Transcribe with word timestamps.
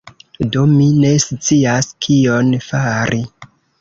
Do, 0.53 0.61
mi 0.69 0.87
ne 1.03 1.11
scias 1.25 1.91
kion 2.07 2.49
fari... 2.71 3.21